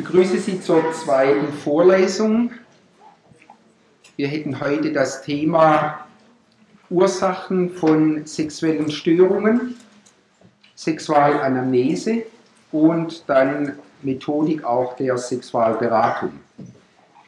[0.00, 2.52] begrüße Sie zur zweiten Vorlesung.
[4.16, 6.06] Wir hätten heute das Thema
[6.88, 9.76] Ursachen von sexuellen Störungen,
[10.74, 12.22] Sexualanamnese
[12.72, 16.32] und dann Methodik auch der Sexualberatung.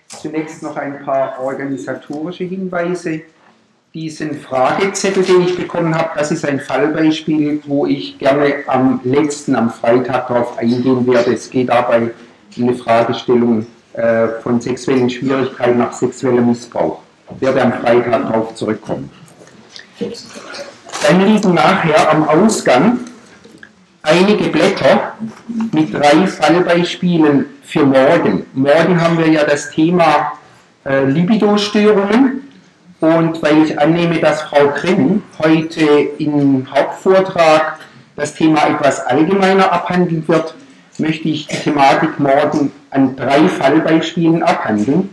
[0.07, 3.21] Zunächst noch ein paar organisatorische Hinweise.
[3.93, 9.55] Diesen Fragezettel, den ich bekommen habe, das ist ein Fallbeispiel, wo ich gerne am letzten,
[9.57, 11.35] am Freitag darauf eingehen werde.
[11.35, 12.13] Es geht dabei
[12.57, 17.01] eine Fragestellung äh, von sexuellen Schwierigkeiten nach sexuellem Missbrauch.
[17.41, 19.11] Werde am Freitag darauf zurückkommen.
[21.07, 22.99] Dann liegen nachher am Ausgang
[24.03, 25.15] einige Blätter
[25.73, 28.45] mit drei Fallbeispielen für morgen.
[28.53, 30.33] Morgen haben wir ja das Thema
[30.85, 32.49] äh, Libido-Störungen
[33.01, 35.85] und weil ich annehme, dass Frau Grimm heute
[36.19, 37.79] im Hauptvortrag
[38.17, 40.55] das Thema etwas allgemeiner abhandeln wird,
[41.03, 45.11] möchte ich die Thematik morgen an drei Fallbeispielen abhandeln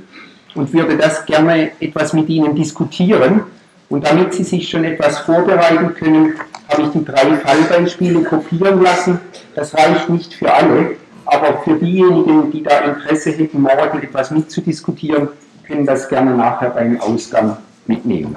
[0.55, 3.41] und würde das gerne etwas mit Ihnen diskutieren.
[3.89, 6.35] Und damit Sie sich schon etwas vorbereiten können,
[6.69, 9.19] habe ich die drei Fallbeispiele kopieren lassen.
[9.55, 15.29] Das reicht nicht für alle, aber für diejenigen, die da Interesse hätten, morgen etwas mitzudiskutieren,
[15.67, 18.35] können das gerne nachher beim Ausgang mitnehmen.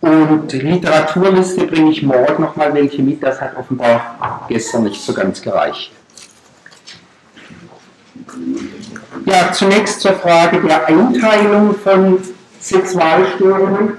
[0.00, 5.42] Und Literaturliste bringe ich morgen nochmal welche mit, das hat offenbar gestern nicht so ganz
[5.42, 5.92] gereicht.
[9.30, 12.18] Ja, zunächst zur Frage der Einteilung von
[12.58, 13.92] Sexualstörungen.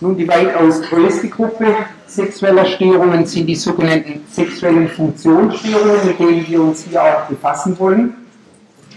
[0.00, 1.76] Nun, die weitaus größte Gruppe
[2.08, 8.14] sexueller Störungen sind die sogenannten sexuellen Funktionsstörungen, mit denen wir uns hier auch befassen wollen.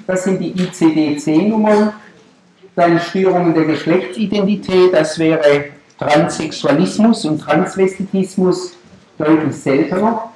[0.08, 1.94] Das sind die ICD-10-Nummern.
[2.76, 5.66] Dann Störungen der Geschlechtsidentität, das wäre
[6.00, 8.74] Transsexualismus und Transvestitismus
[9.20, 10.31] deutlich seltener.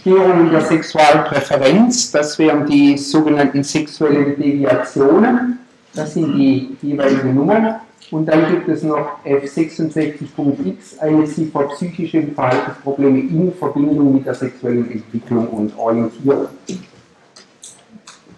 [0.00, 5.58] Störungen der Sexualpräferenz, das wären die sogenannten sexuellen Deviationen,
[5.94, 7.76] das sind die jeweiligen Nummern.
[8.10, 14.88] Und dann gibt es noch F66.x, eine Ziffer psychische Verhaltensprobleme in Verbindung mit der sexuellen
[14.90, 16.46] Entwicklung und Orientierung.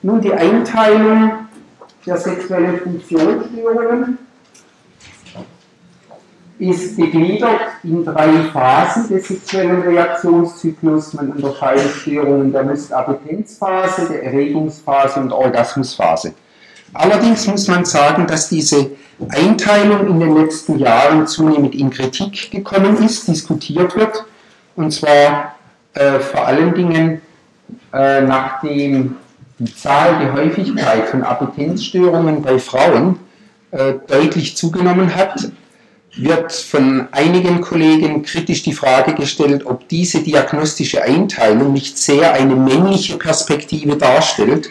[0.01, 1.33] Nun die Einteilung
[2.07, 4.19] der sexuellen Funktionsstörungen
[6.59, 11.15] ist gegliedert in drei Phasen des sexuellen Reaktionszyklus.
[11.15, 16.35] Man unterscheidet Störungen der Lust-Appetenzphase, der Erregungsphase und Orgasmusphase.
[16.95, 18.91] Allerdings muss man sagen, dass diese
[19.29, 24.25] Einteilung in den letzten Jahren zunehmend in Kritik gekommen ist, diskutiert wird,
[24.75, 25.57] und zwar
[25.95, 27.21] äh, vor allen Dingen
[27.93, 29.17] äh, nachdem
[29.59, 33.19] die Zahl, die Häufigkeit von Appetenzstörungen bei Frauen
[33.71, 35.51] äh, deutlich zugenommen hat,
[36.19, 42.57] wird von einigen Kollegen kritisch die Frage gestellt, ob diese diagnostische Einteilung nicht sehr eine
[42.57, 44.69] männliche Perspektive darstellt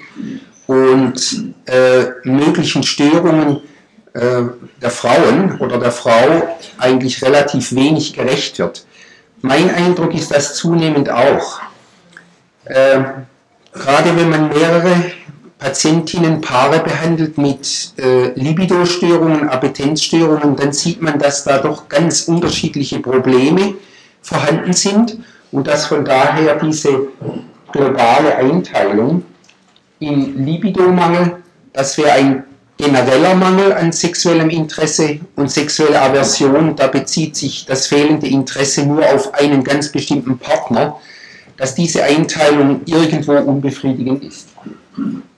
[0.68, 3.62] und äh, möglichen Störungen
[4.14, 4.44] äh,
[4.82, 8.86] der Frauen oder der Frau eigentlich relativ wenig gerecht wird.
[9.42, 11.62] Mein Eindruck ist das zunehmend auch.
[12.66, 13.00] Äh,
[13.72, 15.12] gerade wenn man mehrere
[15.60, 23.00] Patientinnen Paare behandelt mit äh, Libido-Störungen, Appetenzstörungen, dann sieht man, dass da doch ganz unterschiedliche
[23.00, 23.74] Probleme
[24.22, 25.18] vorhanden sind
[25.52, 27.08] und dass von daher diese
[27.72, 29.24] globale Einteilung
[30.00, 31.38] in Libidomangel,
[31.74, 32.44] das wäre ein
[32.78, 39.04] genereller Mangel an sexuellem Interesse und sexuelle Aversion, da bezieht sich das fehlende Interesse nur
[39.04, 40.98] auf einen ganz bestimmten Partner,
[41.58, 44.50] dass diese Einteilung irgendwo unbefriedigend ist.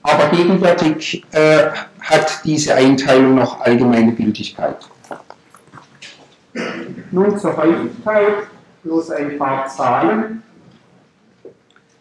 [0.02, 4.76] Aber gegenwärtig äh, hat diese Einteilung noch allgemeine Gültigkeit.
[7.10, 8.46] Nun zur Häufigkeit,
[8.82, 10.42] bloß ein paar Zahlen.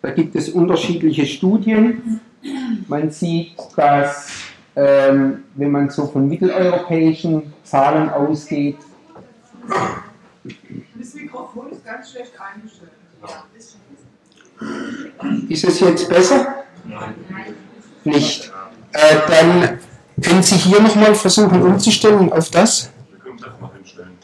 [0.02, 2.22] Da gibt es unterschiedliche Studien.
[2.88, 4.30] Man sieht, dass
[4.76, 8.78] ähm, wenn man so von mitteleuropäischen Zahlen ausgeht.
[10.96, 12.92] Das Mikrofon ist ganz schlecht eingestellt.
[15.50, 16.59] Ist es jetzt besser?
[18.10, 18.52] Nicht.
[18.92, 19.80] Äh, dann
[20.22, 22.90] können Sie hier nochmal versuchen umzustellen auf das.
[23.12, 24.18] Wir können das mal hinstellen.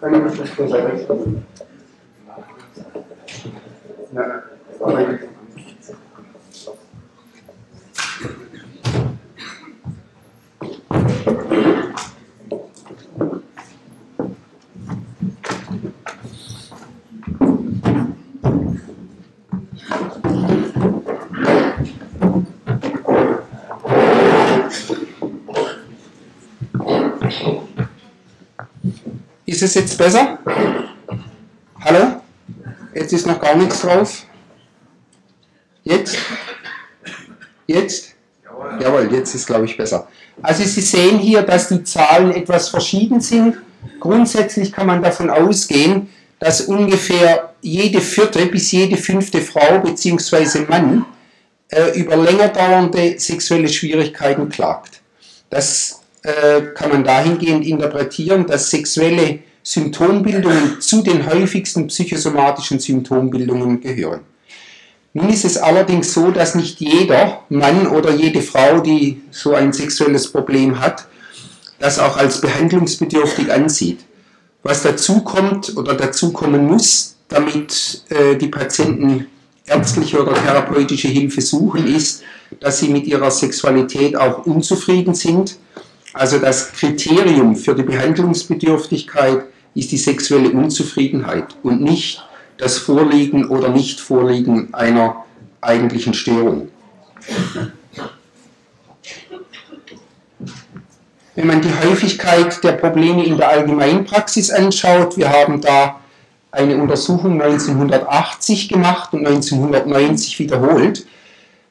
[0.00, 1.57] Können wir das
[29.58, 30.38] Ist es jetzt besser?
[31.80, 32.20] Hallo?
[32.94, 34.22] Jetzt ist noch gar nichts drauf.
[35.82, 36.16] Jetzt?
[37.66, 38.14] Jetzt?
[38.80, 40.06] Jawohl, jetzt ist glaube ich besser.
[40.42, 43.56] Also Sie sehen hier, dass die Zahlen etwas verschieden sind.
[43.98, 46.08] Grundsätzlich kann man davon ausgehen,
[46.38, 50.66] dass ungefähr jede vierte bis jede fünfte Frau bzw.
[50.68, 51.04] Mann
[51.70, 55.00] äh, über länger dauernde sexuelle Schwierigkeiten klagt.
[55.50, 64.20] Das äh, kann man dahingehend interpretieren, dass sexuelle Symptombildungen zu den häufigsten psychosomatischen Symptombildungen gehören.
[65.12, 69.74] Nun ist es allerdings so, dass nicht jeder Mann oder jede Frau, die so ein
[69.74, 71.06] sexuelles Problem hat,
[71.78, 74.06] das auch als behandlungsbedürftig ansieht.
[74.62, 79.26] Was dazu kommt oder dazu kommen muss, damit äh, die Patienten
[79.66, 82.22] ärztliche oder therapeutische Hilfe suchen, ist,
[82.58, 85.58] dass sie mit ihrer Sexualität auch unzufrieden sind.
[86.14, 89.44] Also das Kriterium für die Behandlungsbedürftigkeit
[89.78, 92.24] ist die sexuelle Unzufriedenheit und nicht
[92.56, 95.24] das Vorliegen oder Nichtvorliegen einer
[95.60, 96.68] eigentlichen Störung.
[101.36, 106.00] Wenn man die Häufigkeit der Probleme in der Allgemeinpraxis anschaut, wir haben da
[106.50, 111.06] eine Untersuchung 1980 gemacht und 1990 wiederholt,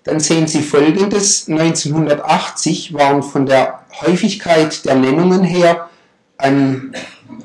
[0.06, 1.50] dann sehen Sie folgendes.
[1.50, 5.90] 1980 waren von der Häufigkeit der Nennungen her
[6.38, 6.94] an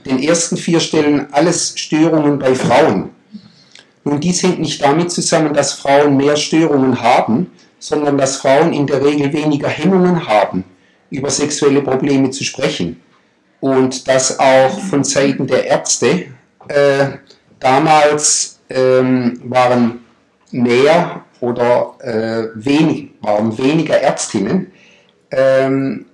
[0.04, 3.10] den ersten vier Stellen alles Störungen bei Frauen.
[4.04, 8.86] Nun, dies hängt nicht damit zusammen, dass Frauen mehr Störungen haben, sondern dass Frauen in
[8.86, 10.64] der Regel weniger Hemmungen haben,
[11.10, 13.00] über sexuelle Probleme zu sprechen.
[13.60, 16.26] Und dass auch von Seiten der Ärzte
[16.68, 17.06] äh,
[17.60, 20.04] damals ähm, waren
[20.50, 24.72] mehr oder äh, wenig, waren weniger Ärztinnen
[25.30, 26.06] ähm,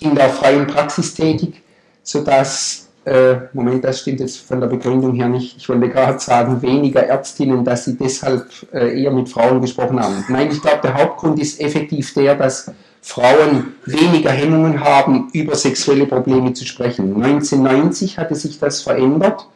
[0.00, 1.61] in der freien Praxis tätig,
[2.02, 5.56] sodass äh, Moment, das stimmt jetzt von der Begründung her nicht.
[5.56, 10.24] Ich wollte gerade sagen, weniger Ärztinnen, dass sie deshalb äh, eher mit Frauen gesprochen haben.
[10.28, 12.70] Nein, ich glaube, der Hauptgrund ist effektiv der, dass
[13.00, 17.16] Frauen weniger Hemmungen haben, über sexuelle Probleme zu sprechen.
[17.16, 19.48] 1990 hatte sich das verändert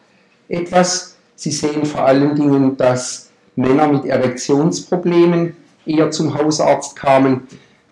[0.49, 1.17] etwas.
[1.37, 7.47] Sie sehen vor allen Dingen, dass Männer mit Erektionsproblemen eher zum Hausarzt kamen.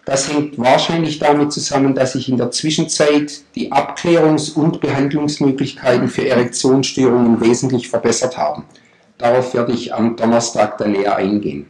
[0.04, 6.28] Das hängt wahrscheinlich damit zusammen, dass sich in der Zwischenzeit die Abklärungs- und Behandlungsmöglichkeiten für
[6.28, 8.64] Erektionsstörungen wesentlich verbessert haben.
[9.16, 11.66] Darauf werde ich am Donnerstag dann näher eingehen.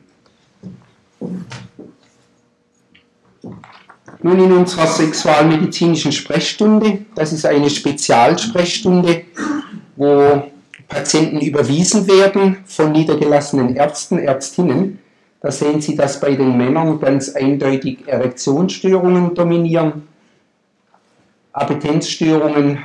[4.22, 9.26] Nun in unserer sexualmedizinischen Sprechstunde, das ist eine Spezialsprechstunde,
[9.96, 10.42] wo
[10.88, 14.98] Patienten überwiesen werden von niedergelassenen Ärzten, Ärztinnen
[15.44, 20.04] da sehen Sie, dass bei den Männern ganz eindeutig Erektionsstörungen dominieren,
[21.52, 22.78] Appetenzstörungen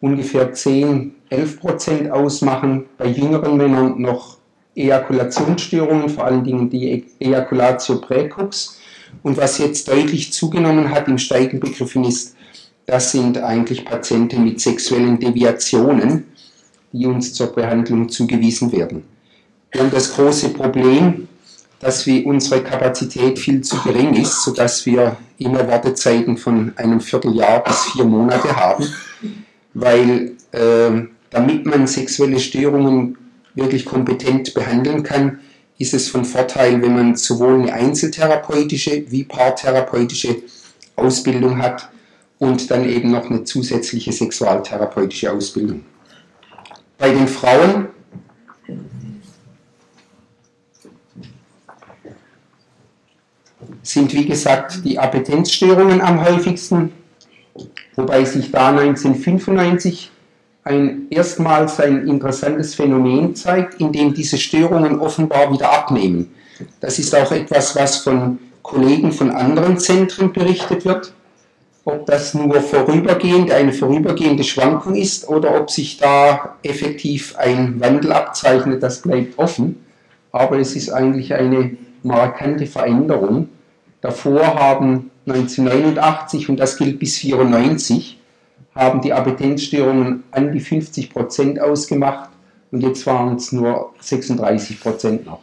[0.00, 4.38] ungefähr 10, 11 Prozent ausmachen, bei jüngeren Männern noch
[4.74, 8.80] Ejakulationsstörungen, vor allen Dingen die Ejaculatio praecox.
[9.22, 12.34] Und was jetzt deutlich zugenommen hat im Steigen begriffen ist,
[12.86, 16.24] das sind eigentlich Patienten mit sexuellen Deviationen,
[16.92, 19.04] die uns zur Behandlung zugewiesen werden.
[19.72, 21.28] Haben das große Problem,
[21.80, 27.64] dass wir unsere Kapazität viel zu gering ist, sodass wir immer Wartezeiten von einem Vierteljahr
[27.64, 28.86] bis vier Monate haben,
[29.72, 33.16] weil äh, damit man sexuelle Störungen
[33.54, 35.40] wirklich kompetent behandeln kann,
[35.78, 40.36] ist es von Vorteil, wenn man sowohl eine einzeltherapeutische wie paartherapeutische
[40.96, 41.88] Ausbildung hat
[42.38, 45.84] und dann eben noch eine zusätzliche sexualtherapeutische Ausbildung.
[46.98, 47.88] Bei den Frauen
[53.82, 56.92] sind wie gesagt die Appetenzstörungen am häufigsten,
[57.96, 60.10] wobei sich da 1995
[60.64, 66.30] ein erstmals ein interessantes Phänomen zeigt, in dem diese Störungen offenbar wieder abnehmen.
[66.80, 71.12] Das ist auch etwas, was von Kollegen von anderen Zentren berichtet wird.
[71.84, 78.12] Ob das nur vorübergehend eine vorübergehende Schwankung ist oder ob sich da effektiv ein Wandel
[78.12, 79.82] abzeichnet, das bleibt offen.
[80.30, 83.48] Aber es ist eigentlich eine markante Veränderung.
[84.00, 88.18] Davor haben 1989, und das gilt bis 1994,
[88.74, 92.30] haben die Appetenzstörungen an die 50 Prozent ausgemacht
[92.70, 95.40] und jetzt waren es nur 36 Prozent noch.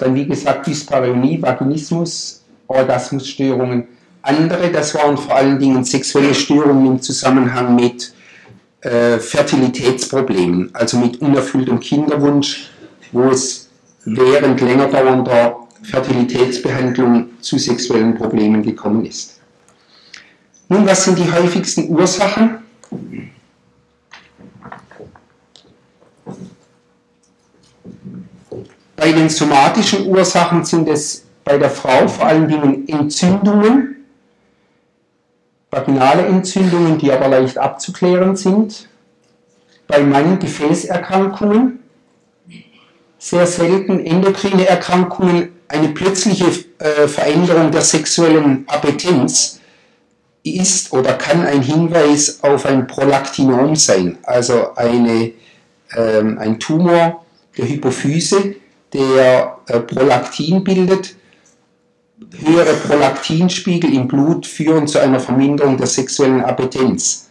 [0.00, 3.88] Dann wie gesagt Dyspareunie, Vaginismus, Orgasmusstörungen.
[4.22, 8.12] Andere, das waren vor allen Dingen sexuelle Störungen im Zusammenhang mit
[8.82, 12.70] äh, Fertilitätsproblemen, also mit unerfülltem Kinderwunsch,
[13.12, 13.68] wo es
[14.04, 19.40] während länger dauernder Fertilitätsbehandlung zu sexuellen Problemen gekommen ist.
[20.68, 22.58] Nun, was sind die häufigsten Ursachen?
[28.96, 34.04] Bei den somatischen Ursachen sind es bei der Frau vor allen Dingen Entzündungen,
[35.70, 38.88] vaginale Entzündungen, die aber leicht abzuklären sind.
[39.86, 41.78] Bei Mann Gefäßerkrankungen,
[43.18, 46.46] sehr selten endokrine Erkrankungen, eine plötzliche
[46.78, 49.60] äh, Veränderung der sexuellen Appetenz
[50.42, 55.32] ist oder kann ein Hinweis auf ein Prolaktinom sein, also eine,
[55.96, 57.24] ähm, ein Tumor
[57.56, 58.54] der Hypophyse,
[58.92, 61.16] der äh, Prolaktin bildet.
[62.44, 67.28] Höhere Prolaktinspiegel im Blut führen zu einer Verminderung der sexuellen Appetenz.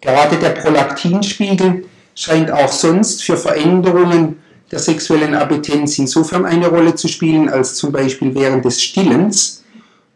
[0.00, 1.84] Gerade der Prolaktinspiegel
[2.14, 4.40] scheint auch sonst für Veränderungen
[4.70, 9.64] der sexuellen Appetenz insofern eine Rolle zu spielen, als zum Beispiel während des Stillens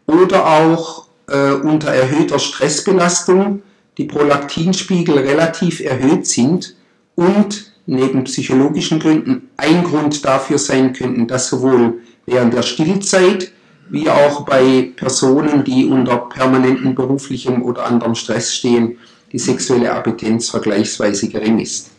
[0.07, 3.61] oder auch äh, unter erhöhter Stressbelastung
[3.97, 6.75] die Prolaktinspiegel relativ erhöht sind
[7.15, 13.51] und neben psychologischen Gründen ein Grund dafür sein könnten, dass sowohl während der Stillzeit
[13.89, 18.97] wie auch bei Personen, die unter permanentem beruflichem oder anderem Stress stehen,
[19.31, 21.91] die sexuelle Appetenz vergleichsweise gering ist.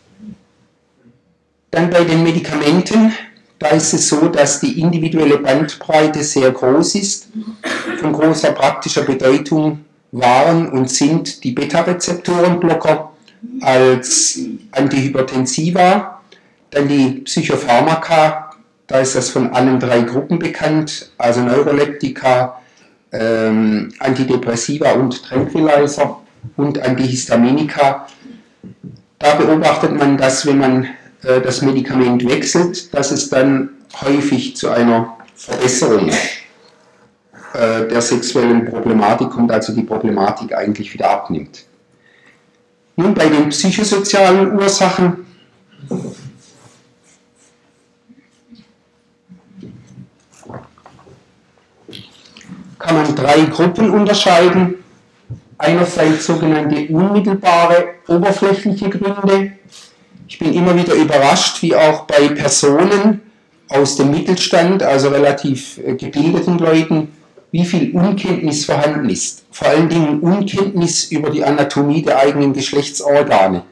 [1.71, 3.13] Dann bei den Medikamenten,
[3.59, 7.27] da ist es so, dass die individuelle Bandbreite sehr groß ist.
[7.99, 13.11] Von großer praktischer Bedeutung waren und sind die Beta-Rezeptorenblocker
[13.61, 14.39] als
[14.71, 16.21] Antihypertensiva,
[16.69, 18.51] dann die Psychopharmaka,
[18.87, 22.61] da ist das von allen drei Gruppen bekannt, also Neuroleptika,
[23.11, 26.21] ähm, Antidepressiva und Tranquilizer
[26.55, 28.07] und Antihistaminika.
[29.19, 30.87] Da beobachtet man, dass wenn man
[31.23, 33.69] äh, das Medikament wechselt, dass es dann
[34.01, 41.65] häufig zu einer Verbesserung äh, der sexuellen Problematik kommt, also die Problematik eigentlich wieder abnimmt.
[42.95, 45.25] Nun bei den psychosozialen Ursachen
[52.79, 54.75] kann man drei Gruppen unterscheiden.
[55.59, 59.53] Einerseits sogenannte unmittelbare oberflächliche Gründe,
[60.27, 63.21] ich bin immer wieder überrascht, wie auch bei Personen
[63.69, 67.09] aus dem Mittelstand, also relativ äh, gebildeten Leuten,
[67.51, 69.45] wie viel Unkenntnis vorhanden ist.
[69.51, 73.63] Vor allen Dingen Unkenntnis über die Anatomie der eigenen Geschlechtsorgane.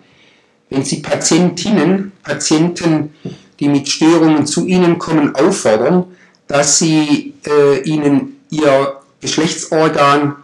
[0.70, 3.14] Wenn Sie Patientinnen, Patienten,
[3.60, 6.06] die mit Störungen zu Ihnen kommen, auffordern,
[6.48, 10.36] dass Sie äh, ihnen Ihr Geschlechtsorgan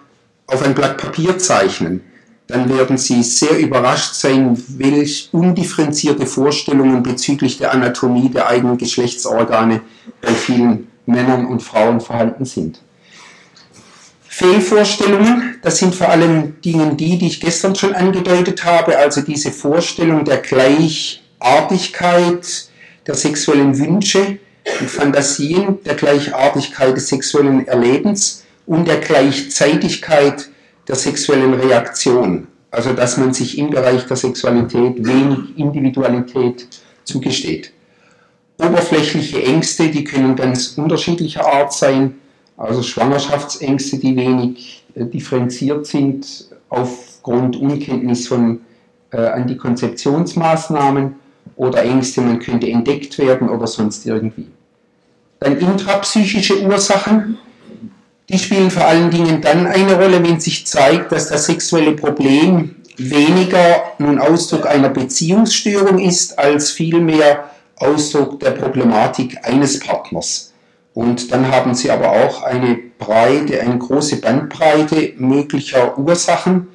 [0.48, 2.02] auf ein Blatt Papier zeichnen,
[2.52, 9.80] dann werden Sie sehr überrascht sein, welch undifferenzierte Vorstellungen bezüglich der Anatomie der eigenen Geschlechtsorgane
[10.22, 12.82] bei vielen Männern und Frauen vorhanden sind.
[14.28, 19.52] Fehlvorstellungen, das sind vor allem Dingen die, die ich gestern schon angedeutet habe, also diese
[19.52, 22.70] Vorstellung der Gleichartigkeit
[23.08, 24.40] der sexuellen Wünsche
[24.80, 30.51] und Fantasien, der Gleichartigkeit des sexuellen Erlebens und der Gleichzeitigkeit
[30.88, 32.48] der sexuellen Reaktion.
[32.72, 36.68] Also dass man sich im Bereich der Sexualität wenig Individualität
[37.04, 37.74] zugesteht.
[38.58, 42.16] Oberflächliche Ängste, die können ganz unterschiedlicher Art sein,
[42.56, 48.62] also Schwangerschaftsängste, die wenig äh, differenziert sind aufgrund Unkenntnis von
[49.12, 51.16] äh, Antikonzeptionsmaßnahmen
[51.56, 54.48] oder Ängste, man könnte entdeckt werden oder sonst irgendwie.
[55.40, 57.38] Dann intrapsychische Ursachen,
[58.32, 62.76] die spielen vor allen Dingen dann eine Rolle, wenn sich zeigt, dass das sexuelle Problem
[62.96, 70.54] weniger nun Ausdruck einer Beziehungsstörung ist, als vielmehr Ausdruck der Problematik eines Partners.
[70.94, 76.68] Und dann haben sie aber auch eine breite, eine große Bandbreite möglicher Ursachen.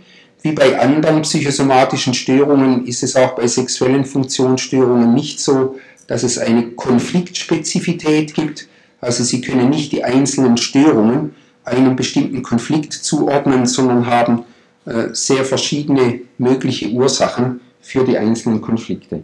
[0.42, 6.38] Wie bei anderen psychosomatischen Störungen ist es auch bei sexuellen Funktionsstörungen nicht so, dass es
[6.38, 8.68] eine Konfliktspezifität gibt.
[9.00, 11.34] Also sie können nicht die einzelnen Störungen
[11.66, 14.44] einem bestimmten Konflikt zuordnen, sondern haben
[14.86, 19.22] äh, sehr verschiedene mögliche Ursachen für die einzelnen Konflikte.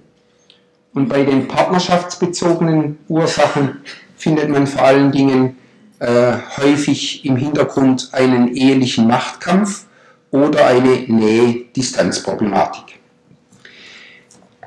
[0.92, 3.78] Und bei den partnerschaftsbezogenen Ursachen
[4.16, 5.56] findet man vor allen Dingen
[6.00, 9.86] äh, häufig im Hintergrund einen ehelichen Machtkampf
[10.30, 12.98] oder eine Nähe-Distanz-Problematik.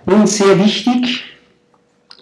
[0.05, 1.23] Nun sehr wichtig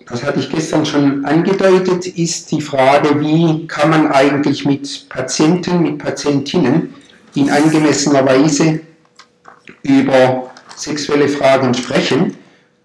[0.10, 5.82] das hatte ich gestern schon angedeutet, ist die Frage, wie kann man eigentlich mit Patienten,
[5.82, 6.94] mit Patientinnen
[7.36, 8.82] in angemessener Weise
[9.82, 12.36] über sexuelle Fragen sprechen.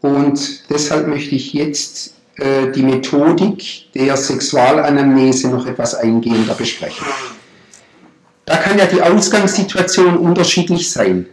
[0.01, 7.07] Und deshalb möchte ich jetzt äh, die Methodik der Sexualanamnese noch etwas eingehender besprechen.
[8.45, 11.27] Da kann ja die Ausgangssituation unterschiedlich sein.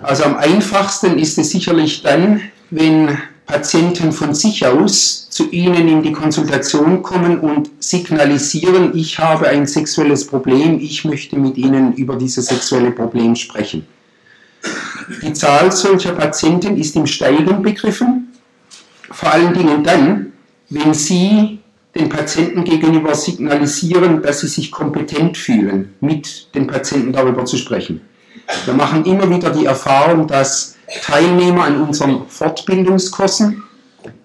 [0.00, 6.02] Also am einfachsten ist es sicherlich dann, wenn Patienten von sich aus zu Ihnen in
[6.02, 12.16] die Konsultation kommen und signalisieren, ich habe ein sexuelles Problem, ich möchte mit Ihnen über
[12.16, 13.86] dieses sexuelle Problem sprechen.
[15.22, 18.28] Die Zahl solcher Patienten ist im Steigen begriffen,
[19.10, 20.32] vor allen Dingen dann,
[20.68, 21.58] wenn Sie
[21.94, 28.02] den Patienten gegenüber signalisieren, dass sie sich kompetent fühlen, mit den Patienten darüber zu sprechen.
[28.66, 33.62] Wir machen immer wieder die Erfahrung, dass Teilnehmer an unseren Fortbildungskursen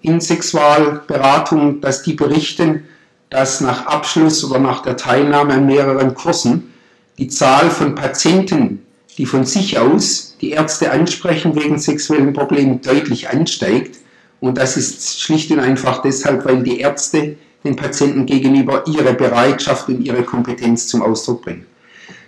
[0.02, 2.84] in Sexualberatung, dass die berichten,
[3.30, 6.72] dass nach Abschluss oder nach der Teilnahme an mehreren Kursen
[7.18, 8.84] die Zahl von Patienten,
[9.18, 13.98] die von sich aus die Ärzte ansprechen wegen sexuellen Problemen, deutlich ansteigt.
[14.40, 19.88] Und das ist schlicht und einfach deshalb, weil die Ärzte den Patienten gegenüber ihre Bereitschaft
[19.88, 21.66] und ihre Kompetenz zum Ausdruck bringen.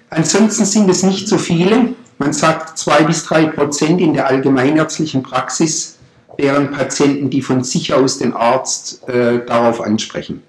[0.08, 1.94] Ansonsten sind es nicht so viele.
[2.18, 5.98] Man sagt, zwei bis drei Prozent in der allgemeinärztlichen Praxis
[6.36, 10.42] wären Patienten, die von sich aus den Arzt äh, darauf ansprechen.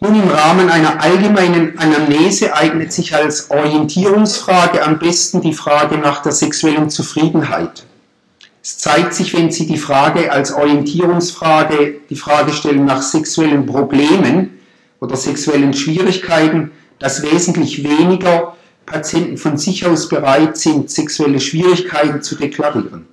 [0.00, 6.20] Nun im Rahmen einer allgemeinen Anamnese eignet sich als Orientierungsfrage am besten die Frage nach
[6.20, 7.86] der sexuellen Zufriedenheit.
[8.62, 14.58] Es zeigt sich, wenn Sie die Frage als Orientierungsfrage, die Frage stellen nach sexuellen Problemen
[15.00, 18.56] oder sexuellen Schwierigkeiten, dass wesentlich weniger
[18.86, 23.06] Patienten von sich aus bereit sind, sexuelle Schwierigkeiten zu deklarieren.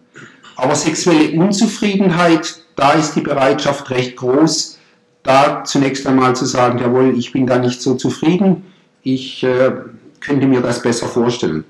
[0.56, 4.78] Aber sexuelle Unzufriedenheit, da ist die Bereitschaft recht groß,
[5.24, 8.66] da zunächst einmal zu sagen, jawohl, ich bin da nicht so zufrieden,
[9.04, 9.72] ich äh,
[10.20, 11.63] könnte mir das besser vorstellen.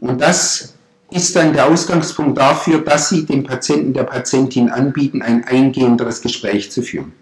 [0.00, 0.74] Und das
[1.10, 6.70] ist dann der Ausgangspunkt dafür, dass Sie dem Patienten, der Patientin anbieten, ein eingehenderes Gespräch
[6.72, 7.12] zu führen.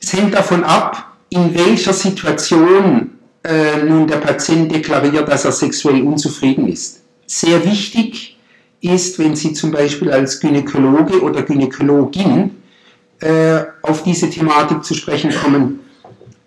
[0.00, 3.15] Es hängt davon ab, in welcher Situation
[3.46, 7.02] äh, nun der Patient deklariert, dass er sexuell unzufrieden ist.
[7.26, 8.36] Sehr wichtig
[8.80, 12.50] ist, wenn Sie zum Beispiel als Gynäkologe oder Gynäkologin
[13.20, 15.80] äh, auf diese Thematik zu sprechen kommen,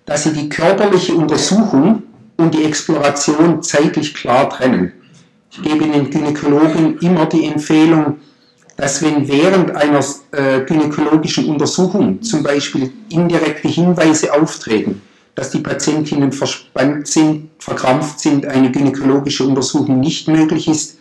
[0.05, 2.03] dass Sie die körperliche Untersuchung
[2.37, 4.93] und die Exploration zeitlich klar trennen.
[5.51, 8.17] Ich gebe den Gynäkologen immer die Empfehlung,
[8.77, 9.99] dass wenn während einer
[10.31, 15.01] äh, gynäkologischen Untersuchung zum Beispiel indirekte Hinweise auftreten,
[15.35, 20.97] dass die Patientinnen verspannt sind, verkrampft sind, eine gynäkologische Untersuchung nicht möglich ist,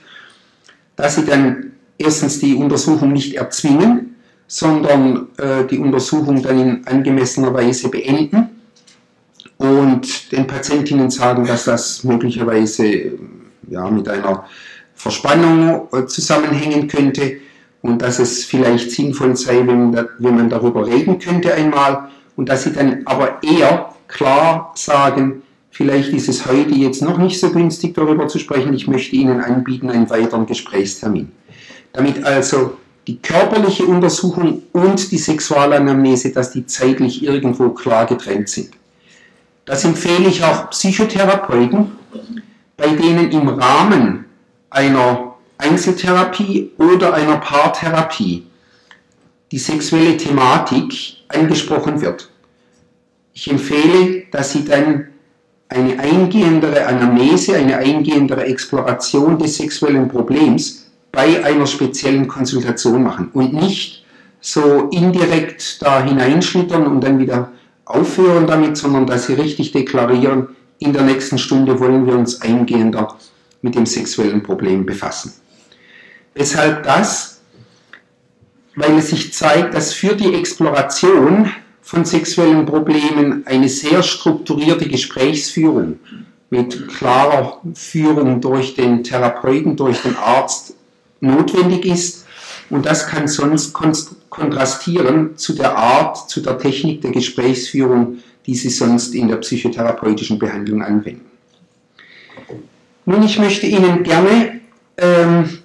[0.97, 7.53] dass sie dann erstens die Untersuchung nicht erzwingen, sondern äh, die Untersuchung dann in angemessener
[7.53, 8.49] Weise beenden
[9.59, 13.13] und den Patientinnen sagen, dass das möglicherweise
[13.69, 14.45] ja, mit einer
[14.95, 17.39] Verspannung äh, zusammenhängen könnte
[17.83, 22.65] und dass es vielleicht sinnvoll sei, wenn, wenn man darüber reden könnte einmal und dass
[22.65, 27.95] sie dann aber eher klar sagen, vielleicht ist es heute jetzt noch nicht so günstig
[27.95, 31.31] darüber zu sprechen, ich möchte Ihnen anbieten einen weiteren Gesprächstermin.
[31.93, 38.71] Damit also die körperliche Untersuchung und die Sexualanamnese, dass die zeitlich irgendwo klar getrennt sind.
[39.65, 41.93] Das empfehle ich auch Psychotherapeuten,
[42.77, 44.25] bei denen im Rahmen
[44.71, 48.47] einer Einzeltherapie oder einer Paartherapie
[49.51, 52.29] die sexuelle Thematik angesprochen wird.
[53.41, 55.11] Ich empfehle, dass Sie dann
[55.69, 63.53] eine eingehendere Anamnese, eine eingehendere Exploration des sexuellen Problems bei einer speziellen Konsultation machen und
[63.53, 64.05] nicht
[64.41, 67.53] so indirekt da hineinschlittern und dann wieder
[67.85, 70.49] aufhören damit, sondern dass Sie richtig deklarieren,
[70.81, 73.17] in der nächsten Stunde wollen wir uns eingehender
[73.63, 75.33] mit dem sexuellen Problem befassen.
[76.35, 77.41] Weshalb das?
[78.75, 81.53] Weil es sich zeigt, dass für die Exploration
[81.89, 85.99] von sexuellen Problemen eine sehr strukturierte Gesprächsführung
[86.51, 90.75] mit klarer Führung durch den Therapeuten, durch den Arzt
[91.21, 92.27] notwendig ist.
[92.69, 93.73] Und das kann sonst
[94.29, 100.39] kontrastieren zu der Art, zu der Technik der Gesprächsführung, die Sie sonst in der psychotherapeutischen
[100.39, 101.25] Behandlung anwenden.
[103.07, 104.61] Nun, ich möchte Ihnen gerne
[104.99, 105.58] ähm,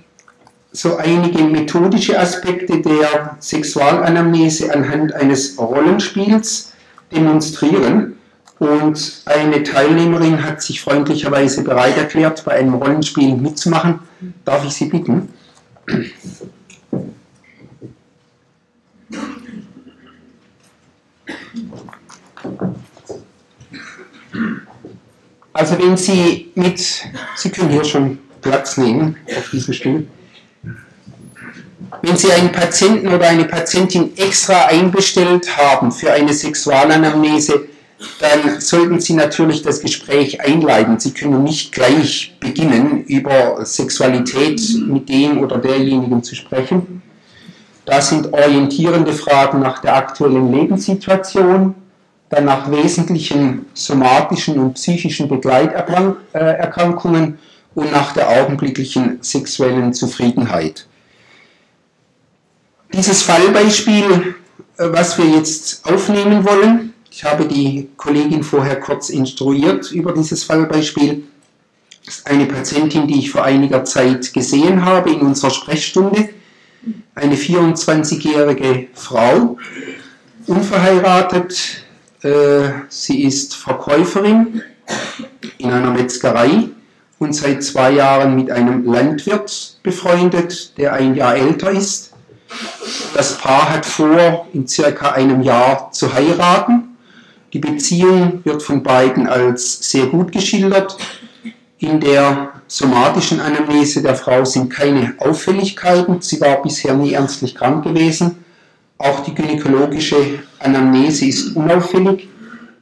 [0.73, 6.73] so einige methodische Aspekte der Sexualanamnese anhand eines Rollenspiels
[7.11, 8.17] demonstrieren.
[8.57, 13.99] Und eine Teilnehmerin hat sich freundlicherweise bereit erklärt, bei einem Rollenspiel mitzumachen.
[14.45, 15.29] Darf ich Sie bitten?
[25.53, 26.79] Also wenn Sie mit,
[27.35, 30.07] Sie können hier schon Platz nehmen auf diesem Stuhl.
[32.01, 37.67] Wenn Sie einen Patienten oder eine Patientin extra einbestellt haben für eine Sexualanamnese,
[38.19, 40.99] dann sollten Sie natürlich das Gespräch einleiten.
[40.99, 47.01] Sie können nicht gleich beginnen, über Sexualität mit dem oder derjenigen zu sprechen.
[47.85, 51.75] Da sind orientierende Fragen nach der aktuellen Lebenssituation,
[52.29, 57.37] dann nach wesentlichen somatischen und psychischen Begleiterkrankungen
[57.75, 60.87] und nach der augenblicklichen sexuellen Zufriedenheit.
[62.93, 64.35] Dieses Fallbeispiel,
[64.77, 70.43] äh, was wir jetzt aufnehmen wollen, ich habe die Kollegin vorher kurz instruiert über dieses
[70.43, 71.23] Fallbeispiel,
[72.05, 76.29] ist eine Patientin, die ich vor einiger Zeit gesehen habe in unserer Sprechstunde,
[77.15, 79.57] eine 24-jährige Frau,
[80.45, 81.85] unverheiratet,
[82.21, 84.61] äh, sie ist Verkäuferin
[85.57, 86.69] in einer Metzgerei
[87.17, 92.12] und seit zwei Jahren mit einem Landwirt befreundet, der ein Jahr älter ist.
[93.13, 96.95] Das Paar hat vor, in circa einem Jahr zu heiraten.
[97.53, 100.97] Die Beziehung wird von beiden als sehr gut geschildert.
[101.77, 106.21] In der somatischen Anamnese der Frau sind keine Auffälligkeiten.
[106.21, 108.43] Sie war bisher nie ernstlich krank gewesen.
[108.97, 112.27] Auch die gynäkologische Anamnese ist unauffällig.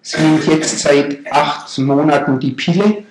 [0.01, 3.03] Sie nimmt jetzt seit acht Monaten die Pille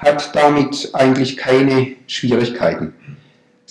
[0.00, 2.94] hat damit eigentlich keine Schwierigkeiten.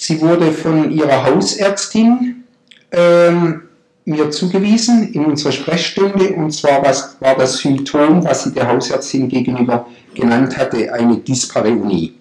[0.01, 2.45] Sie wurde von ihrer Hausärztin
[2.89, 3.63] ähm,
[4.05, 9.27] mir zugewiesen in unserer Sprechstunde und zwar was, war das Symptom, was sie der Hausärztin
[9.27, 12.13] gegenüber genannt hatte, eine Dyspareunie.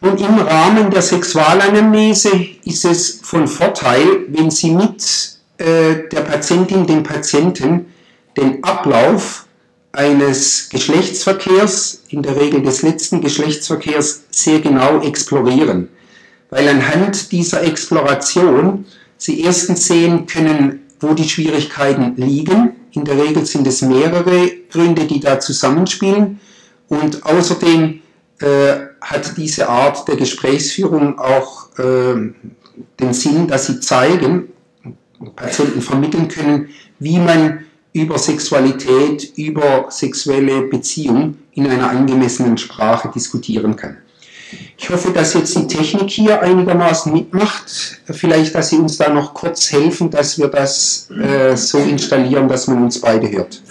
[0.00, 2.32] Und im Rahmen der Sexualanamnese
[2.64, 7.86] ist es von Vorteil, wenn Sie mit äh, der Patientin, dem Patienten,
[8.36, 9.45] den Ablauf
[9.96, 15.88] eines Geschlechtsverkehrs, in der Regel des letzten Geschlechtsverkehrs, sehr genau explorieren.
[16.50, 18.84] Weil anhand dieser Exploration
[19.18, 22.72] Sie erstens sehen können, wo die Schwierigkeiten liegen.
[22.92, 26.40] In der Regel sind es mehrere Gründe, die da zusammenspielen.
[26.88, 28.00] Und außerdem
[28.40, 32.32] äh, hat diese Art der Gesprächsführung auch äh,
[33.00, 34.48] den Sinn, dass sie zeigen,
[35.34, 37.64] Patienten vermitteln können, wie man
[37.96, 43.96] über Sexualität, über sexuelle Beziehung in einer angemessenen Sprache diskutieren kann.
[44.76, 48.00] Ich hoffe, dass jetzt die Technik hier einigermaßen mitmacht.
[48.10, 52.66] Vielleicht, dass Sie uns da noch kurz helfen, dass wir das äh, so installieren, dass
[52.68, 53.62] man uns beide hört.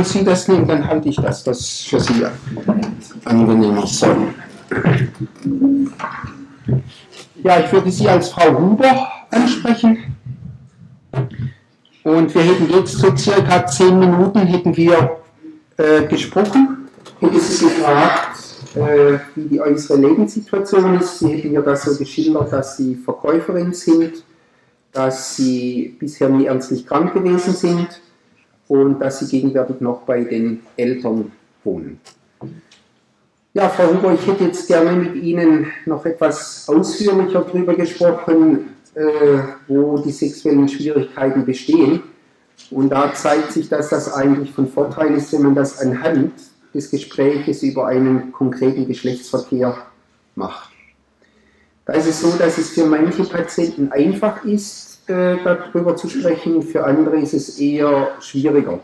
[0.00, 2.24] Wollen Sie das nehmen, dann halte ich das, das für Sie
[3.24, 4.06] angenehmer ist.
[7.42, 10.16] Ja, ich würde Sie als Frau Huber ansprechen.
[12.02, 15.18] Und wir hätten jetzt so circa zehn Minuten hätten wir
[15.76, 16.88] äh, gesprochen.
[17.18, 18.38] Hätte Sie gefragt,
[18.76, 21.18] äh, wie die äußere Lebenssituation ist.
[21.18, 24.24] Sie hätten mir das so geschildert, dass Sie Verkäuferin sind,
[24.92, 28.00] dass Sie bisher nie ernstlich krank gewesen sind
[28.70, 31.32] und dass Sie gegenwärtig noch bei den Eltern
[31.64, 31.98] wohnen.
[33.52, 39.02] Ja, Frau Huber, ich hätte jetzt gerne mit Ihnen noch etwas ausführlicher darüber gesprochen, äh,
[39.66, 42.04] wo die sexuellen Schwierigkeiten bestehen.
[42.70, 46.34] Und da zeigt sich, dass das eigentlich von Vorteil ist, wenn man das anhand
[46.72, 49.78] des Gespräches über einen konkreten Geschlechtsverkehr
[50.36, 50.70] macht.
[51.86, 56.62] Da ist es so, dass es für manche Patienten einfach ist, äh, darüber zu sprechen,
[56.62, 58.80] für andere ist es eher schwieriger.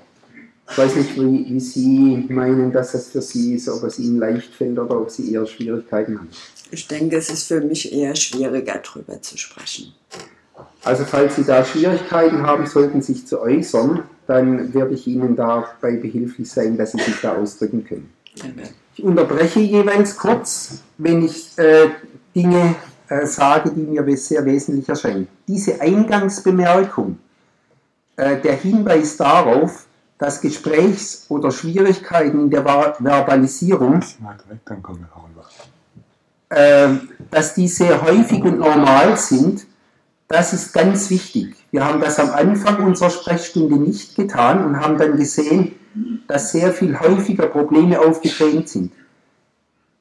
[0.69, 4.19] Ich weiß nicht, wie, wie, Sie meinen, dass das für Sie ist, ob es Ihnen
[4.19, 6.29] leicht fällt oder ob Sie eher Schwierigkeiten haben.
[6.71, 9.95] Ich denke, es ist für mich eher schwieriger, darüber zu sprechen.
[10.83, 15.93] Also falls Sie da Schwierigkeiten haben, sollten sich zu äußern, dann werde ich Ihnen dabei
[15.93, 18.11] behilflich sein, dass Sie sich da ausdrücken können.
[18.37, 18.62] Danke.
[18.97, 21.89] Ich unterbreche jeweils kurz, wenn ich äh,
[22.35, 22.75] Dinge
[23.09, 25.29] äh, sage, die mir sehr wesentlich erscheinen.
[25.47, 27.19] Diese Eingangsbemerkung,
[28.16, 29.87] äh, der Hinweis darauf,
[30.19, 34.03] dass Gesprächs- oder Schwierigkeiten in der Verbalisierung,
[36.49, 36.88] äh,
[37.31, 39.66] dass die sehr häufig und normal sind,
[40.29, 41.55] das ist ganz wichtig.
[41.71, 45.77] Wir haben das am Anfang unserer Sprechstunde nicht getan und haben dann gesehen,
[46.27, 48.92] dass sehr viel häufiger Probleme aufgetreten sind.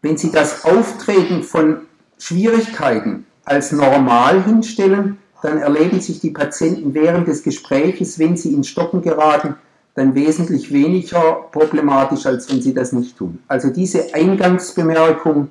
[0.02, 1.82] Wenn Sie das Auftreten von
[2.18, 8.64] Schwierigkeiten als normal hinstellen, dann erleben sich die Patienten während des Gespräches, wenn sie in
[8.64, 9.56] Stocken geraten,
[9.94, 13.40] dann wesentlich weniger problematisch, als wenn sie das nicht tun.
[13.48, 15.50] Also diese Eingangsbemerkung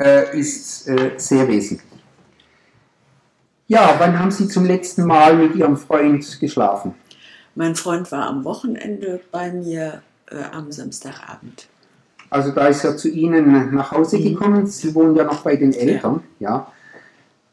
[0.00, 1.86] äh, ist äh, sehr wesentlich.
[3.68, 6.94] Ja, wann haben Sie zum letzten Mal mit Ihrem Freund geschlafen?
[7.54, 11.68] Mein Freund war am Wochenende bei mir äh, am Samstagabend.
[12.30, 14.22] Also da ist er zu Ihnen nach Hause Mhm.
[14.24, 14.66] gekommen.
[14.66, 16.22] Sie wohnen ja noch bei den Eltern.
[16.38, 16.70] Ja.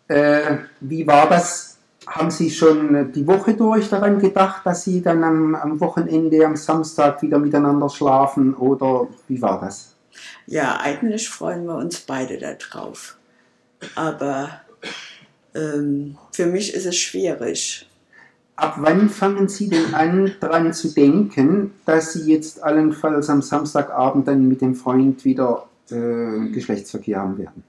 [0.08, 1.78] Äh, wie war das?
[2.06, 6.56] Haben Sie schon die Woche durch daran gedacht, dass Sie dann am, am Wochenende, am
[6.56, 8.54] Samstag wieder miteinander schlafen?
[8.56, 9.96] Oder wie war das?
[10.46, 13.18] Ja, eigentlich freuen wir uns beide darauf.
[13.96, 14.50] Aber
[15.54, 17.87] ähm, für mich ist es schwierig.
[18.58, 24.28] Ab wann fangen Sie denn an, daran zu denken, dass Sie jetzt allenfalls am Samstagabend
[24.28, 27.64] dann mit dem Freund wieder äh, Geschlechtsverkehr haben werden?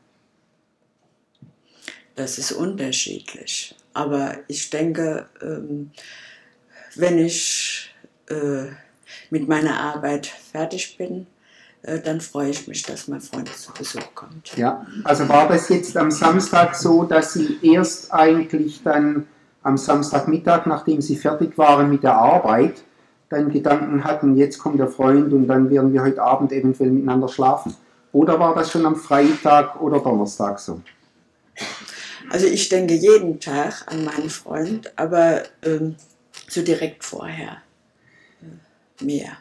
[2.16, 3.77] Das ist unterschiedlich.
[3.92, 5.90] Aber ich denke, ähm,
[6.96, 7.94] wenn ich
[8.31, 8.68] äh,
[9.29, 11.27] mit meiner Arbeit fertig bin,
[11.83, 14.57] äh, dann freue ich mich, dass mein Freund zu Besuch kommt.
[14.57, 19.27] Ja, also war das jetzt am Samstag so, dass Sie erst eigentlich dann
[19.69, 22.83] am Samstagmittag, nachdem Sie fertig waren mit der Arbeit,
[23.29, 27.29] dann Gedanken hatten, jetzt kommt der Freund und dann werden wir heute Abend eventuell miteinander
[27.29, 27.75] schlafen?
[28.13, 30.81] Oder war das schon am Freitag oder Donnerstag so?
[32.31, 35.97] Also ich denke jeden Tag an meinen Freund, aber ähm,
[36.49, 37.59] so direkt vorher
[38.41, 39.33] äh, mehr.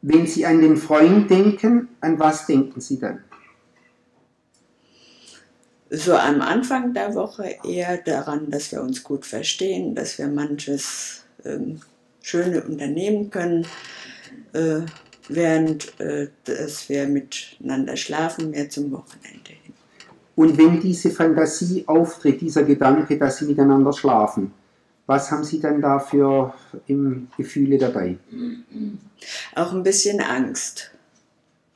[0.00, 3.24] Wenn Sie an den Freund denken, an was denken Sie dann?
[5.90, 11.24] So am Anfang der Woche eher daran, dass wir uns gut verstehen, dass wir manches
[11.44, 11.80] ähm,
[12.22, 13.66] Schöne unternehmen können,
[14.52, 14.80] äh,
[15.28, 19.72] während äh, dass wir miteinander schlafen, mehr zum Wochenende hin.
[20.34, 24.52] Und wenn diese Fantasie auftritt, dieser Gedanke, dass Sie miteinander schlafen,
[25.06, 26.52] was haben Sie dann da für
[26.88, 28.18] im Gefühle dabei?
[29.54, 30.90] Auch ein bisschen Angst.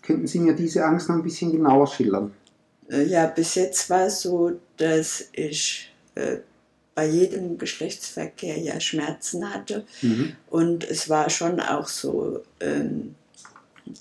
[0.02, 2.32] Könnten Sie mir diese Angst noch ein bisschen genauer schildern?
[2.90, 6.38] Äh, Ja, bis jetzt war es so, dass ich äh,
[6.94, 9.84] bei jedem Geschlechtsverkehr ja Schmerzen hatte.
[10.02, 10.32] Mhm.
[10.50, 13.14] Und es war schon auch so, ähm,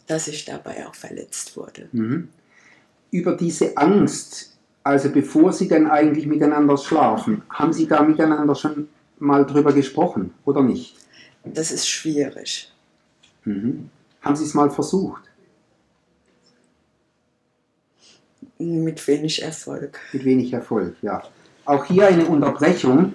[0.07, 1.87] dass ich dabei auch verletzt wurde.
[1.91, 2.29] Mhm.
[3.11, 8.89] Über diese Angst, also bevor Sie dann eigentlich miteinander schlafen, haben Sie da miteinander schon
[9.19, 10.95] mal drüber gesprochen oder nicht?
[11.43, 12.71] Das ist schwierig.
[13.45, 13.89] Mhm.
[14.21, 15.28] Haben Sie es mal versucht?
[18.61, 19.97] Mit wenig Erfolg.
[20.11, 21.23] Mit wenig Erfolg, ja.
[21.63, 23.13] Auch hier eine Unterbrechung.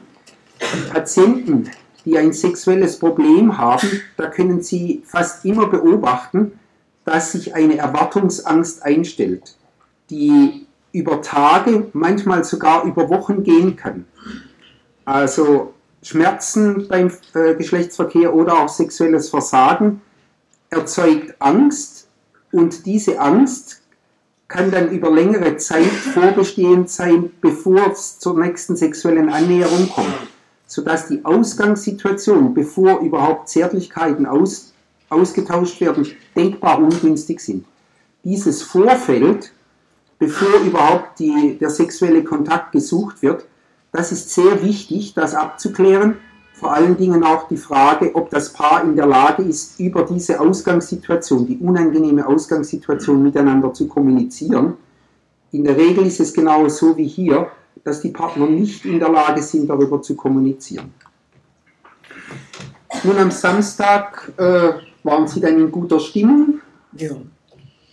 [0.91, 1.71] Patienten,
[2.07, 6.59] die ein sexuelles Problem haben, da können Sie fast immer beobachten,
[7.05, 9.57] dass sich eine Erwartungsangst einstellt,
[10.09, 14.07] die über Tage, manchmal sogar über Wochen gehen kann.
[15.05, 20.01] Also Schmerzen beim äh, Geschlechtsverkehr oder auch sexuelles Versagen
[20.71, 22.09] erzeugt Angst
[22.51, 23.84] und diese Angst
[24.55, 30.15] kann dann über längere Zeit vorbestehend sein, bevor es zur nächsten sexuellen Annäherung kommt.
[30.69, 34.73] Sodass die Ausgangssituation, bevor überhaupt Zärtlichkeiten aus,
[35.09, 37.65] ausgetauscht werden, denkbar ungünstig sind.
[38.23, 39.51] Dieses Vorfeld,
[40.21, 43.47] bevor überhaupt die, der sexuelle Kontakt gesucht wird,
[43.91, 46.19] das ist sehr wichtig, das abzuklären.
[46.55, 50.41] Vor allen Dingen auch die Frage, ob das Paar in der Lage ist, über diese
[50.41, 54.75] Ausgangssituation, die unangenehme Ausgangssituation miteinander zu kommunizieren.
[55.51, 57.49] In der Regel ist es genau so wie hier,
[57.83, 60.95] dass die Partner nicht in der Lage sind, darüber zu kommunizieren.
[63.03, 66.61] Nun am Samstag äh, waren Sie dann in guter Stimmung.
[66.97, 67.11] Ja.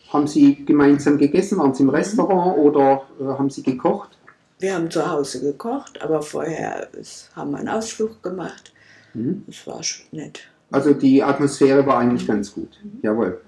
[0.09, 1.57] Haben Sie gemeinsam gegessen?
[1.57, 4.17] Waren Sie im Restaurant oder äh, haben Sie gekocht?
[4.61, 6.87] Wir haben zu Hause gekocht, aber vorher
[7.35, 8.71] haben wir einen Ausflug gemacht.
[9.15, 9.43] Mhm.
[9.47, 10.41] Das war schon nett.
[10.69, 12.79] Also die Atmosphäre war eigentlich ganz gut.
[13.01, 13.41] Jawohl.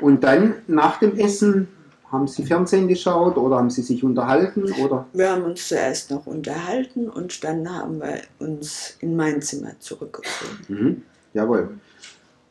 [0.00, 1.68] Und dann nach dem Essen
[2.10, 5.06] haben Sie Fernsehen geschaut oder haben Sie sich unterhalten oder?
[5.12, 10.58] Wir haben uns zuerst noch unterhalten und dann haben wir uns in mein Zimmer zurückgezogen.
[10.68, 11.02] Mhm.
[11.32, 11.78] Jawohl.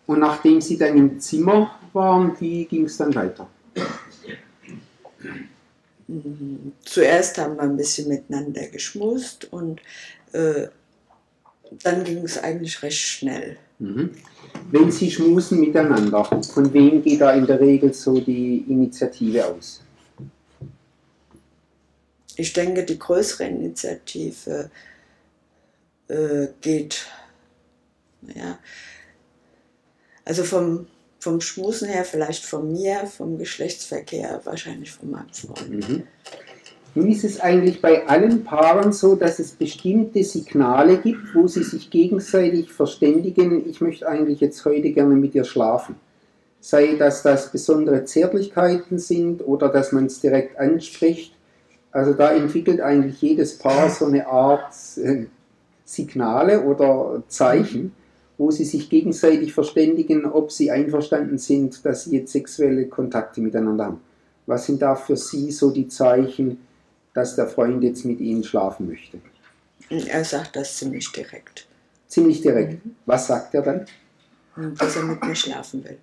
[0.08, 3.48] Und nachdem Sie dann im Zimmer waren, wie ging es dann weiter?
[6.84, 9.82] Zuerst haben wir ein bisschen miteinander geschmust und
[10.34, 10.68] äh,
[11.84, 13.58] dann ging es eigentlich recht schnell.
[13.80, 14.12] Mhm.
[14.72, 19.82] Wenn Sie schmusen miteinander, von wem geht da in der Regel so die Initiative aus?
[22.38, 24.70] Ich denke, die größere Initiative
[26.08, 27.06] äh, geht,
[28.22, 28.60] naja,
[30.24, 30.88] also vom,
[31.26, 35.90] vom Schmusen her vielleicht von mir, vom Geschlechtsverkehr wahrscheinlich von meinem Freund.
[35.90, 36.04] Mhm.
[36.94, 41.64] Nun ist es eigentlich bei allen Paaren so, dass es bestimmte Signale gibt, wo sie
[41.64, 45.96] sich gegenseitig verständigen, ich möchte eigentlich jetzt heute gerne mit dir schlafen.
[46.62, 51.34] Sei dass das besondere Zärtlichkeiten sind oder dass man es direkt anspricht.
[51.92, 55.26] Also da entwickelt eigentlich jedes Paar so eine Art äh,
[55.86, 57.94] Signale oder Zeichen
[58.38, 63.86] wo sie sich gegenseitig verständigen, ob sie einverstanden sind, dass sie jetzt sexuelle Kontakte miteinander
[63.86, 64.02] haben.
[64.46, 66.60] Was sind da für Sie so die Zeichen,
[67.14, 69.20] dass der Freund jetzt mit Ihnen schlafen möchte?
[69.90, 71.68] Er sagt das ziemlich direkt.
[72.08, 72.86] Ziemlich direkt.
[72.86, 72.96] Mhm.
[73.06, 73.86] Was sagt er dann?
[74.78, 75.98] Dass er mit mir schlafen will.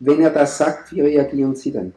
[0.00, 1.94] Wenn er das sagt, wie reagieren Sie dann?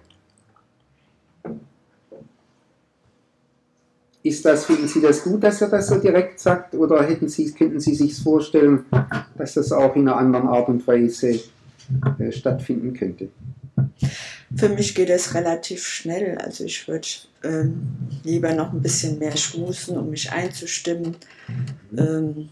[4.22, 7.52] Ist das, finden Sie das gut, dass er das so direkt sagt, oder hätten Sie,
[7.52, 8.86] könnten Sie sich vorstellen,
[9.38, 11.40] dass das auch in einer anderen Art und Weise
[12.20, 13.30] äh, stattfinden könnte?
[14.56, 16.38] Für mich geht es relativ schnell.
[16.38, 17.08] Also ich würde
[17.44, 17.82] ähm,
[18.24, 21.16] lieber noch ein bisschen mehr schmusen, um mich einzustimmen.
[21.98, 22.50] Ähm,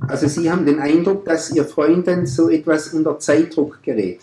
[0.00, 4.20] also Sie haben den Eindruck, dass Ihr Freund dann so etwas unter Zeitdruck gerät.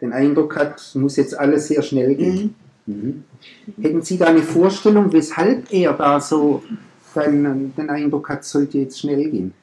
[0.00, 2.34] Den Eindruck hat, muss jetzt alles sehr schnell gehen.
[2.34, 2.54] Mhm.
[2.86, 3.24] Mhm.
[3.80, 6.62] Hätten Sie da eine Vorstellung, weshalb er da so
[7.14, 9.54] den, den Eindruck hat, sollte jetzt schnell gehen?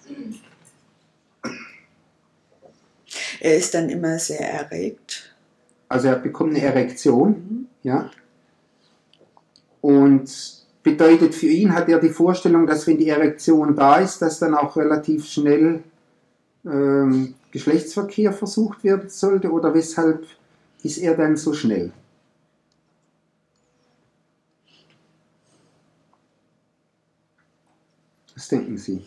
[3.39, 5.35] Er ist dann immer sehr erregt.
[5.89, 7.67] Also er bekommt eine Erektion, mhm.
[7.83, 8.09] ja.
[9.81, 14.39] Und bedeutet für ihn, hat er die Vorstellung, dass wenn die Erektion da ist, dass
[14.39, 15.83] dann auch relativ schnell
[16.65, 19.51] ähm, Geschlechtsverkehr versucht werden sollte?
[19.51, 20.25] Oder weshalb
[20.83, 21.91] ist er dann so schnell?
[28.43, 29.01] Was denken Sie?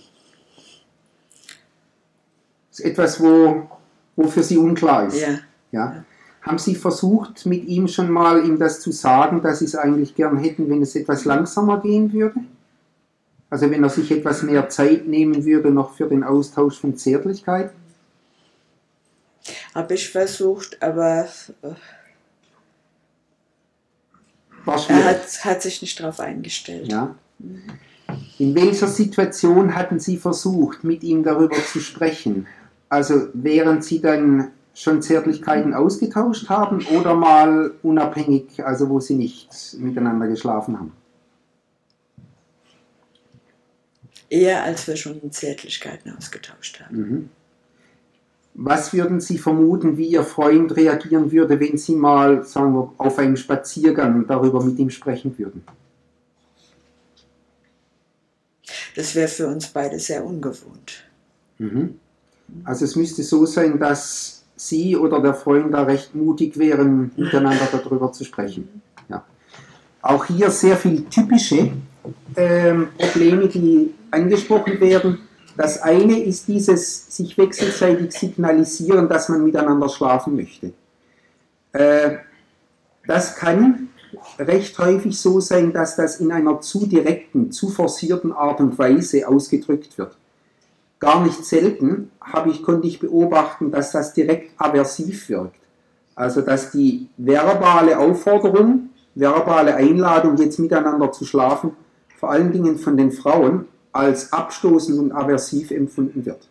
[2.71, 3.69] Das ist etwas, wo,
[4.17, 5.21] wo für Sie unklar ist.
[5.21, 5.41] Ja.
[5.73, 6.05] ja.
[6.41, 10.15] Haben Sie versucht, mit ihm schon mal ihm das zu sagen, dass Sie es eigentlich
[10.15, 12.41] gern hätten, wenn es etwas langsamer gehen würde?
[13.51, 17.73] Also wenn er sich etwas mehr Zeit nehmen würde, noch für den Austausch von Zärtlichkeit?
[19.75, 21.29] Habe ich versucht, aber
[24.65, 26.91] er hat, hat, sich nicht darauf eingestellt.
[26.91, 27.15] Ja.
[28.39, 32.47] In welcher Situation hatten Sie versucht, mit ihm darüber zu sprechen?
[32.89, 39.49] Also während Sie dann schon Zärtlichkeiten ausgetauscht haben oder mal unabhängig, also wo Sie nicht
[39.79, 40.93] miteinander geschlafen haben?
[44.29, 46.97] Eher als wir schon Zärtlichkeiten ausgetauscht haben.
[46.97, 47.29] Mhm.
[48.59, 53.19] Was würden Sie vermuten, wie Ihr Freund reagieren würde, wenn Sie mal, sagen wir, auf
[53.19, 55.63] einem Spaziergang darüber mit ihm sprechen würden?
[58.97, 61.05] Das wäre für uns beide sehr ungewohnt.
[61.59, 62.01] Mhm.
[62.65, 67.69] Also es müsste so sein, dass Sie oder der Freund da recht mutig wären, miteinander
[67.71, 68.81] darüber zu sprechen.
[69.09, 69.23] Ja.
[70.01, 71.73] Auch hier sehr viele typische
[72.37, 75.19] ähm, Probleme, die angesprochen werden.
[75.59, 80.73] Das eine ist dieses sich wechselseitig signalisieren, dass man miteinander schlafen möchte.
[81.73, 82.17] Äh,
[83.07, 83.86] das kann
[84.39, 89.27] recht häufig so sein, dass das in einer zu direkten, zu forcierten Art und Weise
[89.29, 90.17] ausgedrückt wird.
[90.99, 95.57] Gar nicht selten habe ich, konnte ich beobachten, dass das direkt aversiv wirkt.
[96.15, 101.73] Also dass die verbale Aufforderung, verbale Einladung, jetzt miteinander zu schlafen,
[102.19, 106.49] vor allen Dingen von den Frauen als abstoßend und aversiv empfunden wird.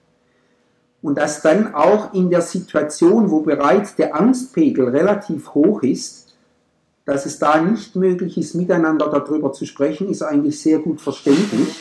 [1.01, 6.24] Und dass dann auch in der Situation, wo bereits der Angstpegel relativ hoch ist,
[7.05, 11.75] dass es da nicht möglich ist, miteinander darüber zu sprechen, ist eigentlich sehr gut verständlich.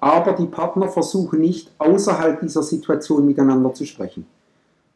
[0.00, 4.26] Aber die Partner versuchen nicht außerhalb dieser Situation miteinander zu sprechen.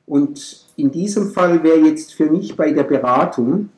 [0.07, 3.71] Und in diesem Fall wäre jetzt für mich bei der Beratung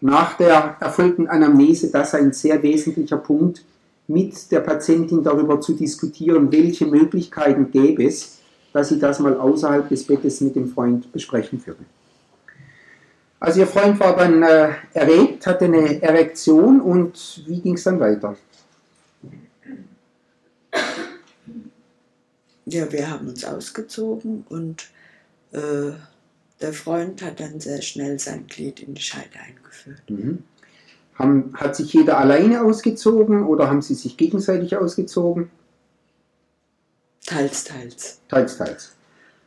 [0.00, 3.64] nach der erfolgten Anamnese das ein sehr wesentlicher Punkt,
[4.08, 8.38] mit der Patientin darüber zu diskutieren, welche Möglichkeiten gäbe es,
[8.72, 11.84] dass sie das mal außerhalb des Bettes mit dem Freund besprechen würde.
[13.40, 17.98] Also ihr Freund war dann äh, erregt, hatte eine Erektion und wie ging es dann
[17.98, 18.36] weiter?
[22.66, 24.90] Ja, wir haben uns ausgezogen und
[25.52, 25.92] äh,
[26.60, 30.02] der Freund hat dann sehr schnell sein Glied in die Scheide eingeführt.
[30.08, 30.44] Mhm.
[31.14, 35.50] Haben, hat sich jeder alleine ausgezogen oder haben sie sich gegenseitig ausgezogen?
[37.24, 38.20] Teils, teils.
[38.28, 38.92] Teils, teils.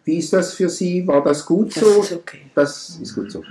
[0.05, 1.07] Wie ist das für Sie?
[1.07, 1.97] War das gut so?
[1.97, 2.41] Das ist okay.
[2.55, 3.43] Das ist gut so.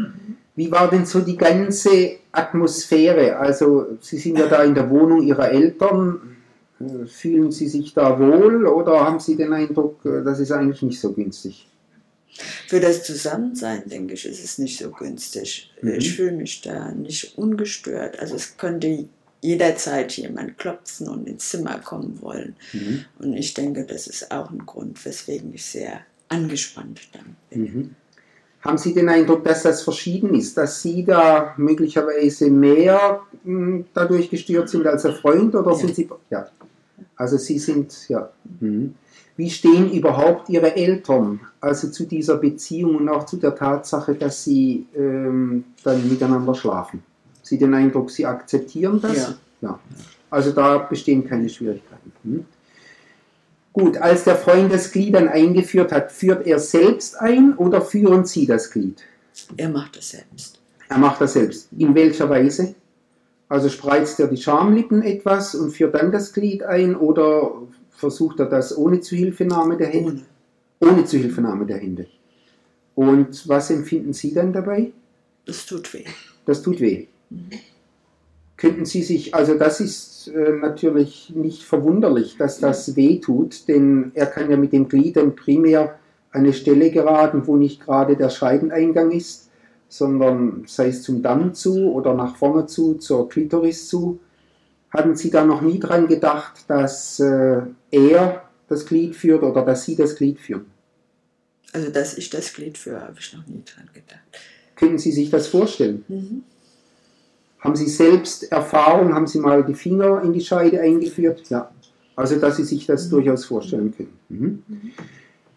[0.55, 3.36] Wie war denn so die ganze Atmosphäre?
[3.38, 6.20] Also Sie sind ja da in der Wohnung Ihrer Eltern.
[7.07, 11.12] Fühlen Sie sich da wohl oder haben Sie den Eindruck, das ist eigentlich nicht so
[11.12, 11.68] günstig?
[12.66, 15.70] Für das Zusammensein, denke ich, ist es nicht so günstig.
[15.80, 15.94] Mhm.
[15.94, 18.18] Ich fühle mich da nicht ungestört.
[18.18, 19.07] Also es könnte
[19.42, 22.57] jederzeit jemand klopfen und ins Zimmer kommen wollen.
[22.72, 23.05] Mhm.
[23.18, 26.00] Und ich denke, das ist auch ein Grund, weswegen ich sehr
[26.32, 27.36] angespannt dann.
[27.60, 27.94] Mhm.
[28.62, 34.30] Haben Sie den Eindruck, dass das verschieden ist, dass Sie da möglicherweise mehr mh, dadurch
[34.30, 35.76] gestört sind als Ihr Freund oder Ja.
[35.76, 36.46] sind Sie ja?
[37.16, 38.30] Also Sie sind ja.
[38.60, 38.94] Mhm.
[39.36, 44.44] Wie stehen überhaupt Ihre Eltern also zu dieser Beziehung und auch zu der Tatsache, dass
[44.44, 47.02] Sie ähm, dann miteinander schlafen?
[47.42, 49.16] Sie den Eindruck, Sie akzeptieren das?
[49.16, 49.34] Ja.
[49.62, 49.78] ja.
[50.30, 52.12] Also da bestehen keine Schwierigkeiten.
[52.22, 52.44] Mhm.
[53.72, 58.24] Gut, als der Freund das Glied dann eingeführt hat, führt er selbst ein oder führen
[58.26, 59.02] Sie das Glied?
[59.56, 60.60] Er macht es selbst.
[60.88, 61.68] Er macht das selbst.
[61.76, 62.74] In welcher Weise?
[63.48, 67.52] Also spreizt er die Schamlippen etwas und führt dann das Glied ein oder
[67.90, 70.22] versucht er das ohne Zuhilfenahme der Hände?
[70.80, 70.92] Ohne.
[70.92, 72.06] Ohne Zuhilfenahme der Hände.
[72.94, 74.92] Und was empfinden Sie dann dabei?
[75.46, 76.04] Es tut weh.
[76.44, 77.06] Das tut weh.
[78.62, 84.12] Könnten Sie sich, also das ist äh, natürlich nicht verwunderlich, dass das weh tut, denn
[84.14, 85.98] er kann ja mit den Gliedern primär
[86.30, 89.50] eine Stelle geraten, wo nicht gerade der Scheideneingang ist,
[89.88, 94.20] sondern sei es zum Damm zu oder nach vorne zu, zur Klitoris zu.
[94.90, 99.86] Hatten Sie da noch nie dran gedacht, dass äh, er das Glied führt oder dass
[99.86, 100.66] Sie das Glied führen?
[101.72, 104.20] Also, dass ich das Glied führe, habe ich noch nie dran gedacht.
[104.76, 106.04] Können Sie sich das vorstellen?
[106.06, 106.44] Mhm.
[107.62, 109.14] Haben Sie selbst Erfahrung?
[109.14, 111.48] Haben Sie mal die Finger in die Scheide eingeführt?
[111.48, 111.70] Ja.
[112.16, 114.18] Also, dass Sie sich das durchaus vorstellen können.
[114.28, 114.62] Mhm.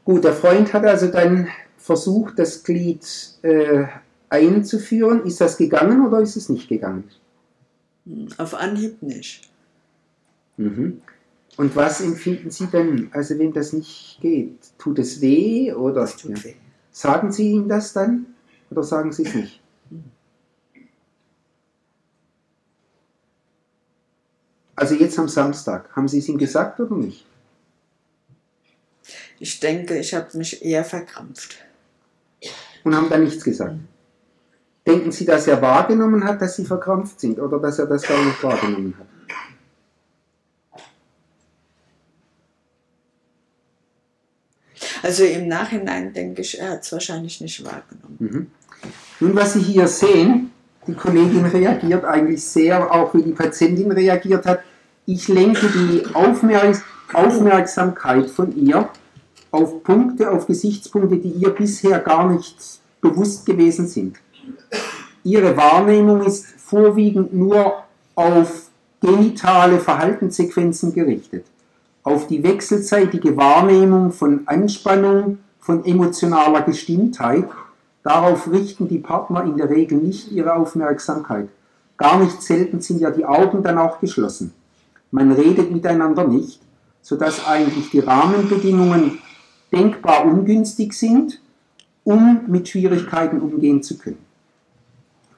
[0.06, 1.48] Gut, der Freund hat also dann
[1.78, 3.06] versucht, das Glied
[3.42, 3.86] äh,
[4.30, 5.26] einzuführen.
[5.26, 7.06] Ist das gegangen oder ist es nicht gegangen?
[8.06, 9.50] Hm, Auf Anhieb nicht.
[10.58, 11.02] Mhm.
[11.58, 14.58] Und was empfinden Sie denn, also wenn das nicht geht?
[14.78, 16.44] Tut es weh oder Das tut ja.
[16.44, 16.54] weh.
[16.92, 18.28] sagen Sie ihm das dann
[18.70, 19.62] oder sagen Sie es nicht?
[24.76, 27.26] Also jetzt am Samstag, haben Sie es ihm gesagt oder nicht?
[29.40, 31.58] Ich denke, ich habe mich eher verkrampft.
[32.84, 33.76] Und haben dann nichts gesagt?
[34.86, 38.24] Denken Sie, dass er wahrgenommen hat, dass Sie verkrampft sind oder dass er das gar
[38.24, 39.08] nicht wahrgenommen hat?
[45.02, 48.18] Also im Nachhinein denke ich, er hat es wahrscheinlich nicht wahrgenommen.
[48.20, 48.52] Mhm.
[49.20, 50.52] Nun, was Sie hier sehen,
[50.88, 54.60] die Kollegin reagiert eigentlich sehr, auch wie die Patientin reagiert hat.
[55.06, 56.84] Ich lenke die Aufmerks
[57.14, 58.90] Aufmerksamkeit von ihr
[59.52, 64.18] auf Punkte, auf Gesichtspunkte, die ihr bisher gar nicht bewusst gewesen sind.
[65.24, 67.84] Ihre Wahrnehmung ist vorwiegend nur
[68.16, 68.70] auf
[69.02, 71.46] genitale Verhaltenssequenzen gerichtet,
[72.04, 77.46] auf die wechselseitige Wahrnehmung von Anspannung, von emotionaler Gestimmtheit.
[78.06, 81.50] Darauf richten die Partner in der Regel nicht ihre Aufmerksamkeit.
[81.98, 84.54] Gar nicht selten sind ja die Augen dann auch geschlossen.
[85.10, 86.62] Man redet miteinander nicht,
[87.02, 89.18] sodass eigentlich die Rahmenbedingungen
[89.72, 91.42] denkbar ungünstig sind,
[92.04, 94.24] um mit Schwierigkeiten umgehen zu können.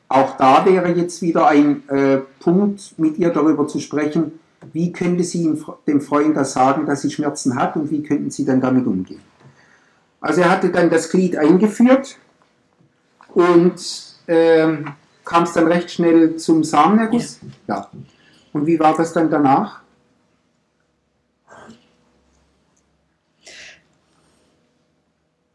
[0.09, 4.41] Auch da wäre jetzt wieder ein äh, Punkt, mit ihr darüber zu sprechen,
[4.74, 5.57] wie könnte sie
[5.88, 9.22] dem Freund das sagen, dass sie Schmerzen hat und wie könnten sie dann damit umgehen.
[10.20, 12.18] Also er hatte dann das Glied eingeführt
[13.38, 13.79] und
[14.27, 17.39] ähm, kam es dann recht schnell zum Samenerguss.
[17.67, 17.89] Ja.
[18.51, 19.81] Und wie war das dann danach?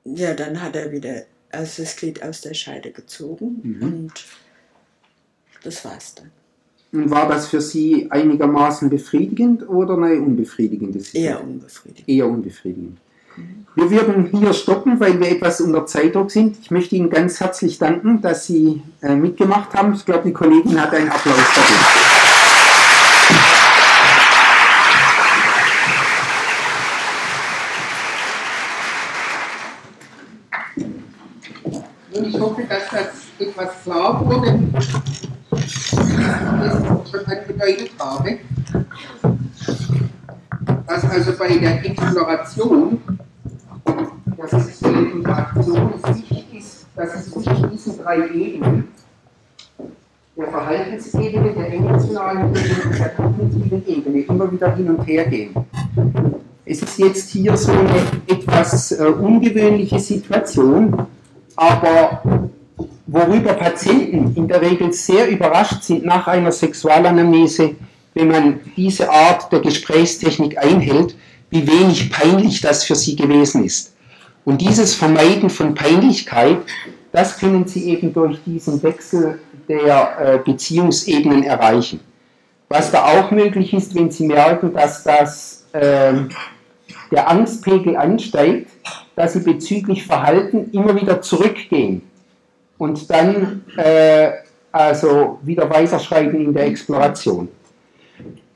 [0.04, 3.82] Ja, dann hat er wieder also das Glied aus der Scheide gezogen Mhm.
[3.82, 4.12] und
[5.62, 6.30] das war's dann.
[6.92, 11.24] Und war das für Sie einigermaßen befriedigend oder eine unbefriedigende Situation?
[11.24, 12.08] Eher unbefriedigend.
[12.08, 12.98] eher unbefriedigend.
[13.74, 16.58] Wir würden hier stoppen, weil wir etwas unter Zeitdruck sind.
[16.60, 19.94] Ich möchte Ihnen ganz herzlich danken, dass Sie äh, mitgemacht haben.
[19.94, 21.80] Ich glaube, die Kollegin hat einen Applaus verdient.
[32.26, 33.08] Ich hoffe, dass das
[33.38, 34.60] etwas klar wurde,
[35.50, 38.38] was ich schon angedeutet habe
[40.86, 43.00] dass also bei der Exploration
[45.32, 48.88] Interaktion es wichtig ist, dass es zwischen diesen drei Ebenen,
[50.36, 55.54] der Verhaltensebene, der emotionalen Ebene und der kognitiven Ebene, immer wieder hin und her gehen.
[56.64, 61.06] Es ist jetzt hier so eine etwas äh, ungewöhnliche Situation,
[61.56, 62.50] aber
[63.06, 67.74] worüber Patienten in der Regel sehr überrascht sind nach einer Sexualanamnese,
[68.14, 71.16] wenn man diese Art der Gesprächstechnik einhält,
[71.50, 73.91] wie wenig peinlich das für sie gewesen ist.
[74.44, 76.58] Und dieses Vermeiden von Peinlichkeit,
[77.12, 79.38] das können Sie eben durch diesen Wechsel
[79.68, 82.00] der äh, Beziehungsebenen erreichen.
[82.68, 86.14] Was da auch möglich ist, wenn Sie merken, dass das, äh,
[87.10, 88.70] der Angstpegel ansteigt,
[89.14, 92.02] dass Sie bezüglich Verhalten immer wieder zurückgehen
[92.78, 94.32] und dann äh,
[94.72, 97.48] also wieder weiterschreiten in der Exploration.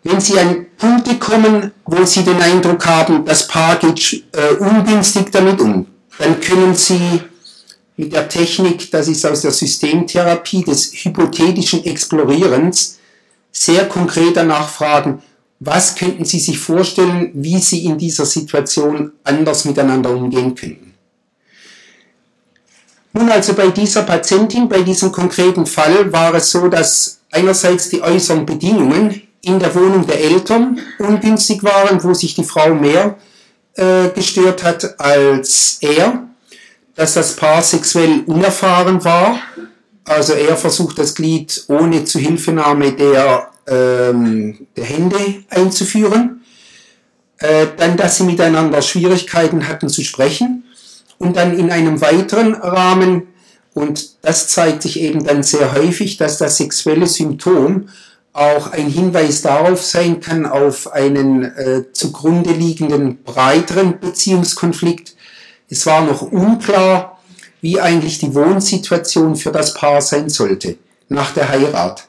[0.08, 5.32] Wenn Sie an Punkte kommen, wo Sie den Eindruck haben, das Paar geht äh, ungünstig
[5.32, 5.84] damit um,
[6.18, 7.22] dann können Sie
[7.96, 12.98] mit der Technik, das ist aus der Systemtherapie, des hypothetischen Explorierens,
[13.50, 15.22] sehr konkret danach fragen,
[15.58, 20.94] was könnten Sie sich vorstellen, wie Sie in dieser Situation anders miteinander umgehen könnten.
[23.12, 28.02] Nun also bei dieser Patientin, bei diesem konkreten Fall war es so, dass einerseits die
[28.02, 33.16] äußeren Bedingungen in der Wohnung der Eltern ungünstig waren, wo sich die Frau mehr
[33.74, 36.24] äh, gestört hat als er,
[36.96, 39.38] dass das Paar sexuell unerfahren war,
[40.04, 46.42] also er versucht das Glied ohne Zuhilfenahme der, ähm, der Hände einzuführen,
[47.38, 50.64] äh, dann, dass sie miteinander Schwierigkeiten hatten zu sprechen
[51.18, 53.28] und dann in einem weiteren Rahmen,
[53.74, 57.88] und das zeigt sich eben dann sehr häufig, dass das sexuelle Symptom
[58.36, 65.16] auch ein Hinweis darauf sein kann, auf einen äh, zugrunde liegenden breiteren Beziehungskonflikt.
[65.70, 67.18] Es war noch unklar,
[67.62, 70.76] wie eigentlich die Wohnsituation für das Paar sein sollte
[71.08, 72.08] nach der Heirat.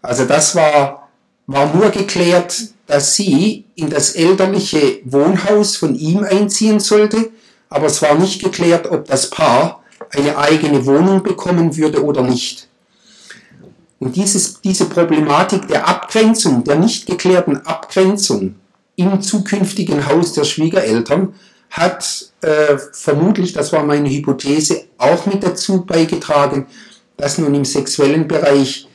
[0.00, 1.08] Also das war,
[1.46, 2.56] war nur geklärt,
[2.86, 7.30] dass sie in das elterliche Wohnhaus von ihm einziehen sollte,
[7.68, 12.67] aber es war nicht geklärt, ob das Paar eine eigene Wohnung bekommen würde oder nicht.
[14.00, 18.54] Und dieses, diese Problematik der Abgrenzung, der nicht geklärten Abgrenzung
[18.96, 21.34] im zukünftigen Haus der Schwiegereltern
[21.70, 26.66] hat äh, vermutlich, das war meine Hypothese, auch mit dazu beigetragen,
[27.16, 28.88] dass nun im sexuellen Bereich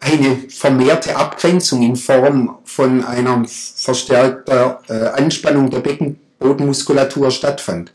[0.00, 7.92] eine vermehrte Abgrenzung in Form von einer verstärkter äh, Anspannung der Beckenbodenmuskulatur stattfand.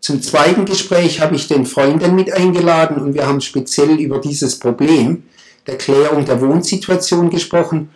[0.00, 4.58] Zum zweiten Gespräch habe ich den Freundin mit eingeladen und wir haben speziell über dieses
[4.58, 5.24] Problem
[5.68, 7.90] der Klärung der Wohnsituation gesprochen.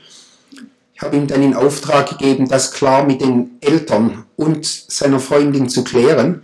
[0.94, 5.68] Ich habe ihm dann in Auftrag gegeben, das klar mit den Eltern und seiner Freundin
[5.68, 6.42] zu klären.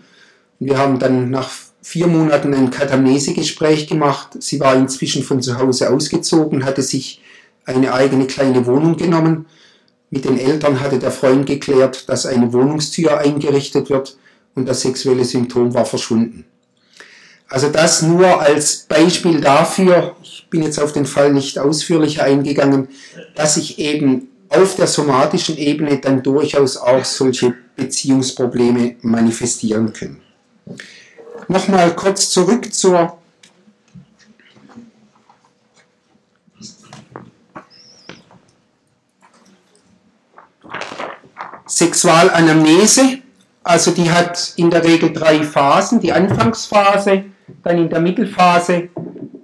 [0.58, 1.50] Wir haben dann nach
[1.82, 4.30] vier Monaten ein Katamnesegespräch gemacht.
[4.40, 7.22] Sie war inzwischen von zu Hause ausgezogen, hatte sich
[7.66, 9.46] eine eigene kleine Wohnung genommen.
[10.10, 14.16] Mit den Eltern hatte der Freund geklärt, dass eine Wohnungstür eingerichtet wird
[14.54, 16.46] und das sexuelle Symptom war verschwunden.
[17.48, 22.88] Also das nur als Beispiel dafür, ich bin jetzt auf den Fall nicht ausführlicher eingegangen,
[23.34, 30.20] dass sich eben auf der somatischen Ebene dann durchaus auch solche Beziehungsprobleme manifestieren können.
[31.48, 33.18] Nochmal kurz zurück zur
[41.66, 43.18] Sexualanamnese.
[43.62, 46.00] Also die hat in der Regel drei Phasen.
[46.00, 47.24] Die Anfangsphase,
[47.62, 48.88] dann in der Mittelphase,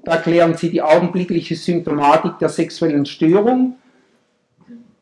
[0.04, 3.76] da klären Sie die augenblickliche Symptomatik der sexuellen Störung.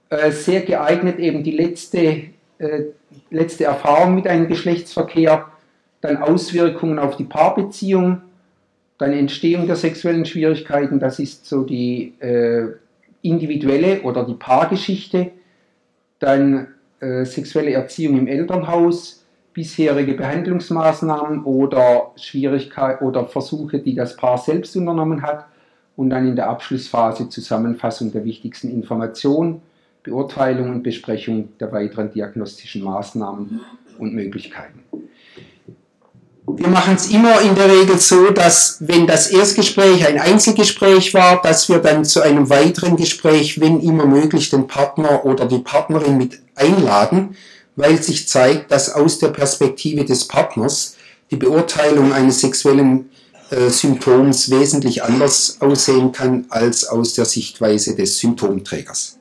[0.09, 2.25] Äh, sehr geeignet eben die letzte,
[2.59, 2.83] äh,
[3.31, 5.47] letzte Erfahrung mit einem Geschlechtsverkehr,
[6.01, 8.23] dann Auswirkungen auf die Paarbeziehung,
[8.99, 12.69] dann Entstehung der sexuellen Schwierigkeiten, das ist so die äh,
[13.23, 15.31] individuelle oder die Paargeschichte,
[16.19, 16.69] dann
[17.25, 19.22] sexuelle Erziehung im Elternhaus,
[19.53, 25.47] bisherige Behandlungsmaßnahmen oder Schwierigkeiten oder Versuche, die das Paar selbst unternommen hat
[25.97, 29.63] und dann in der Abschlussphase Zusammenfassung der wichtigsten Informationen,
[30.03, 33.61] Beurteilung und Besprechung der weiteren diagnostischen Maßnahmen
[33.99, 34.81] und Möglichkeiten.
[36.45, 41.41] Wir machen es immer in der Regel so, dass wenn das Erstgespräch ein Einzelgespräch war,
[41.41, 46.19] dass wir dann zu einem weiteren Gespräch, wenn immer möglich, den Partner oder die Partnerin
[46.19, 47.37] mit einladen,
[47.77, 50.97] weil sich zeigt, dass aus der Perspektive des Partners
[51.31, 53.11] die Beurteilung eines sexuellen
[53.51, 59.19] äh, Symptoms wesentlich anders aussehen kann als aus der Sichtweise des Symptomträgers.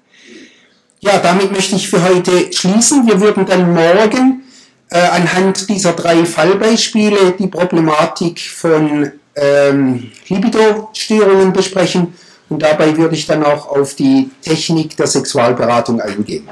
[0.99, 3.07] Ja, damit möchte ich für heute schließen.
[3.07, 4.43] Wir würden dann morgen
[4.89, 12.13] äh, anhand dieser drei Fallbeispiele die Problematik von ähm, Libido-Störungen besprechen
[12.49, 16.47] und dabei würde ich dann auch auf die Technik der Sexualberatung eingehen.